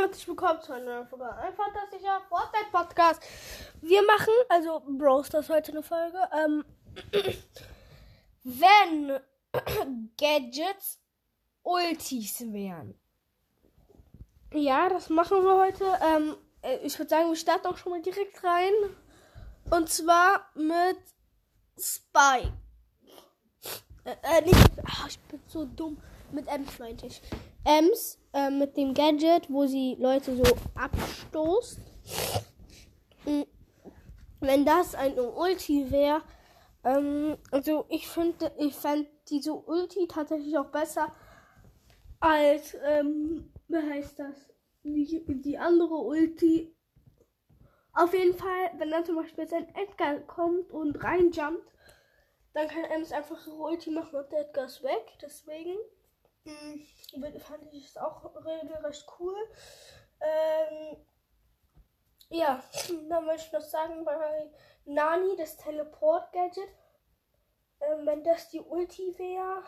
Hallo, 0.00 0.08
herzlich 0.08 0.28
willkommen 0.28 0.62
zu 0.62 0.72
einer 0.72 0.84
neuen 0.84 1.08
Folge. 1.08 1.30
Ein 1.36 1.52
fantastischer 1.52 2.22
Fortnite-Podcast. 2.28 3.22
Wir 3.82 4.02
machen, 4.02 4.32
also 4.48 4.82
Bros, 4.86 5.28
das 5.28 5.50
heute 5.50 5.72
eine 5.72 5.82
Folge. 5.82 6.18
Ähm, 6.32 6.64
wenn 8.44 9.20
Gadgets 10.16 11.00
Ultis 11.62 12.40
wären. 12.50 12.98
Ja, 14.54 14.88
das 14.88 15.10
machen 15.10 15.44
wir 15.44 15.56
heute. 15.58 15.84
Ähm, 16.02 16.36
äh, 16.62 16.78
ich 16.78 16.98
würde 16.98 17.10
sagen, 17.10 17.28
wir 17.28 17.36
starten 17.36 17.66
auch 17.66 17.76
schon 17.76 17.92
mal 17.92 18.00
direkt 18.00 18.42
rein. 18.42 18.72
Und 19.70 19.90
zwar 19.90 20.48
mit 20.54 20.98
Spike. 21.78 22.54
Äh, 24.04 24.16
äh, 24.22 24.40
nicht. 24.46 24.70
Ach, 24.86 25.08
ich 25.08 25.18
bin 25.20 25.40
so 25.46 25.66
dumm. 25.66 26.00
Mit 26.32 26.48
Ems 26.48 26.78
meinte 26.78 27.06
ich. 27.06 27.20
Ems 27.64 28.18
äh, 28.32 28.50
mit 28.50 28.76
dem 28.76 28.94
Gadget, 28.94 29.50
wo 29.50 29.66
sie 29.66 29.96
Leute 29.98 30.36
so 30.36 30.44
abstoßt. 30.74 31.78
Mm, 33.26 33.42
Wenn 34.40 34.64
das 34.64 34.94
ein 34.94 35.18
Ulti 35.18 35.90
wäre, 35.90 36.22
ähm, 36.84 37.36
also 37.50 37.84
ich 37.88 38.08
finde, 38.08 38.52
ich 38.58 38.74
fände 38.74 39.10
diese 39.28 39.52
Ulti 39.52 40.06
tatsächlich 40.08 40.56
auch 40.56 40.70
besser 40.70 41.12
als, 42.20 42.76
ähm, 42.84 43.52
wie 43.68 43.76
heißt 43.76 44.18
das? 44.18 44.50
Die, 44.82 45.24
die 45.26 45.58
andere 45.58 45.94
Ulti. 45.94 46.74
Auf 47.92 48.14
jeden 48.14 48.34
Fall, 48.34 48.70
wenn 48.78 48.90
dann 48.90 49.04
zum 49.04 49.16
Beispiel 49.16 49.44
jetzt 49.44 49.52
ein 49.52 49.74
Edgar 49.74 50.20
kommt 50.20 50.72
und 50.72 51.02
reinjumpt, 51.02 51.66
dann 52.54 52.68
kann 52.68 52.84
Ems 52.84 53.12
einfach 53.12 53.46
ihre 53.46 53.56
Ulti 53.56 53.90
machen 53.90 54.14
und 54.14 54.32
der 54.32 54.48
Edgar 54.48 54.66
ist 54.66 54.82
weg. 54.82 55.18
Deswegen 55.20 55.76
fand 57.40 57.72
ich 57.72 57.86
es 57.86 57.96
auch 57.96 58.24
regelrecht 58.44 59.06
cool. 59.18 59.36
Ähm, 60.20 60.96
ja, 62.30 62.62
dann 63.08 63.26
möchte 63.26 63.46
ich 63.46 63.52
noch 63.52 63.60
sagen, 63.60 64.04
bei 64.04 64.50
Nani, 64.84 65.36
das 65.36 65.56
Teleport-Gadget, 65.56 66.68
ähm, 67.80 68.06
wenn 68.06 68.24
das 68.24 68.50
die 68.50 68.60
Ulti 68.60 69.14
wäre, 69.18 69.62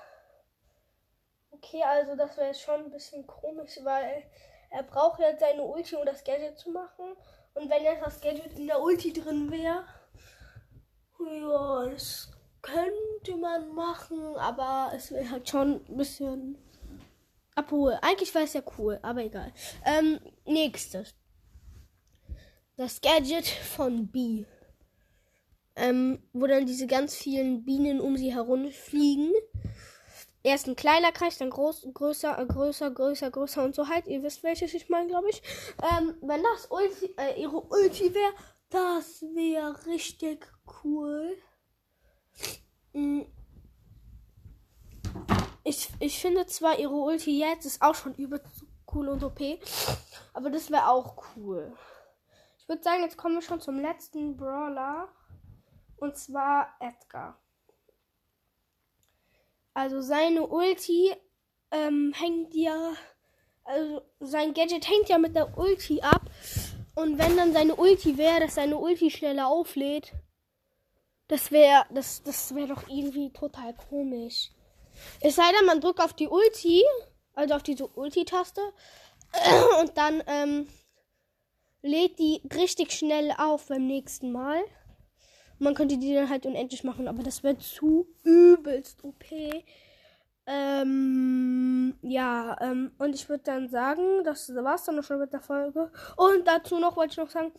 okay, 1.51 1.83
also 1.83 2.17
das 2.17 2.37
wäre 2.37 2.49
jetzt 2.49 2.63
schon 2.63 2.85
ein 2.85 2.91
bisschen 2.91 3.27
komisch, 3.27 3.79
weil 3.83 4.25
er 4.71 4.83
braucht 4.83 5.21
ja 5.21 5.37
seine 5.37 5.63
Ulti, 5.63 5.97
um 5.97 6.07
das 6.07 6.25
Gadget 6.25 6.59
zu 6.59 6.71
machen. 6.71 7.17
Und 7.55 7.69
wenn 7.69 7.83
jetzt 7.83 8.03
das 8.03 8.21
Gadget 8.21 8.59
in 8.59 8.67
der 8.67 8.81
Ulti 8.81 9.13
drin 9.13 9.51
wäre, 9.51 9.85
ja, 11.21 11.85
das 11.91 12.32
könnte 12.63 13.37
man 13.37 13.75
machen, 13.75 14.37
aber 14.37 14.93
es 14.95 15.11
wäre 15.11 15.31
halt 15.31 15.49
schon 15.49 15.85
ein 15.89 15.97
bisschen 15.97 16.57
abholen. 17.55 17.99
Eigentlich 18.01 18.35
wäre 18.35 18.45
es 18.45 18.55
ja 18.55 18.63
cool, 18.79 18.99
aber 19.03 19.25
egal. 19.25 19.53
Ähm, 19.85 20.21
nächstes. 20.47 21.15
Das 22.77 23.01
Gadget 23.01 23.47
von 23.47 24.07
B. 24.09 24.45
Ähm, 25.75 26.23
wo 26.33 26.47
dann 26.47 26.67
diese 26.67 26.87
ganz 26.87 27.15
vielen 27.15 27.65
Bienen 27.65 28.01
um 28.01 28.17
sie 28.17 28.33
herumfliegen. 28.33 29.33
Erst 30.45 30.67
ein 30.67 30.77
kleiner 30.77 31.13
Kreis, 31.13 31.39
dann 31.39 31.51
groß, 31.51 31.89
größer, 31.95 32.39
äh, 32.39 32.47
größer, 32.47 32.91
größer, 32.91 33.31
größer 33.31 33.65
und 33.65 33.75
so 33.75 33.89
halt. 33.89 34.07
Ihr 34.07 34.23
wisst, 34.23 34.43
welches 34.43 34.75
ich 34.75 34.89
meine, 34.89 35.09
glaube 35.09 35.31
ich. 35.31 35.43
Ähm, 35.83 36.15
wenn 36.21 36.43
das 36.43 36.67
Ulti, 36.71 37.15
äh, 37.17 37.41
ihre 37.41 37.61
Ulti 37.61 38.13
wäre, 38.13 38.33
das 38.69 39.23
wäre 39.35 39.87
richtig 39.87 40.47
cool. 40.83 41.37
Ich, 45.73 45.89
ich 46.01 46.21
finde 46.21 46.45
zwar 46.45 46.79
ihre 46.79 46.93
Ulti 46.93 47.39
jetzt 47.39 47.65
ist 47.65 47.81
auch 47.81 47.95
schon 47.95 48.15
übelst 48.17 48.67
cool 48.93 49.09
und 49.09 49.25
OP, 49.25 49.41
aber 50.35 50.51
das 50.51 50.71
wäre 50.71 50.91
auch 50.91 51.25
cool. 51.35 51.73
Ich 52.59 52.69
würde 52.69 52.83
sagen, 52.83 53.03
jetzt 53.03 53.17
kommen 53.17 53.37
wir 53.37 53.41
schon 53.41 53.63
zum 53.63 53.81
letzten 53.81 54.37
Brawler. 54.37 55.09
Und 55.97 56.19
zwar 56.19 56.77
Edgar. 56.79 57.41
Also 59.73 60.03
seine 60.03 60.47
Ulti 60.47 61.17
ähm, 61.71 62.13
hängt 62.15 62.55
ja. 62.55 62.93
Also 63.65 64.03
sein 64.21 64.53
Gadget 64.53 64.87
hängt 64.87 65.09
ja 65.09 65.17
mit 65.17 65.35
der 65.35 65.57
Ulti 65.57 66.03
ab. 66.03 66.29
Und 66.95 67.17
wenn 67.17 67.35
dann 67.39 67.55
seine 67.55 67.77
Ulti 67.77 68.19
wäre, 68.19 68.41
dass 68.41 68.57
seine 68.57 68.77
Ulti 68.77 69.11
schneller 69.11 69.47
auflädt, 69.47 70.13
das 71.29 71.51
wäre 71.51 71.87
das, 71.95 72.23
das 72.25 72.55
wär 72.55 72.67
doch 72.67 72.87
irgendwie 72.89 73.33
total 73.33 73.75
komisch. 73.89 74.51
Es 75.21 75.37
sei 75.37 75.51
denn, 75.57 75.67
man 75.67 75.81
drückt 75.81 76.01
auf 76.01 76.13
die 76.13 76.29
Ulti, 76.29 76.85
also 77.35 77.55
auf 77.55 77.63
diese 77.63 77.87
Ulti-Taste, 77.87 78.61
und 79.81 79.97
dann 79.97 80.23
ähm, 80.27 80.69
lädt 81.83 82.19
die 82.19 82.43
richtig 82.55 82.93
schnell 82.93 83.33
auf 83.37 83.67
beim 83.69 83.87
nächsten 83.87 84.33
Mal. 84.33 84.63
Man 85.59 85.75
könnte 85.75 85.99
die 85.99 86.15
dann 86.15 86.29
halt 86.29 86.47
unendlich 86.47 86.83
machen, 86.85 87.09
aber 87.09 87.23
das 87.23 87.43
wäre 87.43 87.59
zu 87.59 88.09
übelst 88.25 89.05
OP. 89.05 89.25
Ähm, 90.45 91.95
ja, 92.03 92.57
ähm, 92.61 92.93
und 92.99 93.15
ich 93.15 93.29
würde 93.29 93.45
dann 93.45 93.69
sagen, 93.69 94.25
das 94.25 94.53
war's 94.55 94.85
dann 94.85 95.03
schon 95.03 95.21
mit 95.21 95.33
der 95.33 95.41
Folge. 95.41 95.93
Und 96.17 96.47
dazu 96.49 96.79
noch 96.79 96.97
wollte 96.97 97.13
ich 97.13 97.19
noch 97.19 97.31
sagen, 97.31 97.53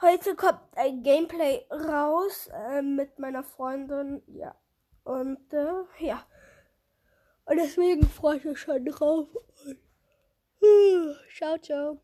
heute 0.00 0.36
kommt 0.36 0.60
ein 0.76 1.02
Gameplay 1.02 1.66
raus 1.70 2.48
äh, 2.52 2.82
mit 2.82 3.18
meiner 3.18 3.42
Freundin. 3.42 4.22
Ja. 4.28 4.54
Und 5.04 5.52
äh, 5.52 6.04
ja. 6.04 6.26
Und 7.44 7.56
deswegen 7.56 8.06
freue 8.08 8.36
ich 8.36 8.44
mich 8.44 8.60
schon 8.60 8.84
drauf. 8.84 9.28
Ciao, 11.36 11.58
ciao. 11.58 11.98